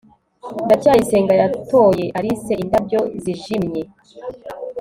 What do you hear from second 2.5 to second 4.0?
indabyo zijimye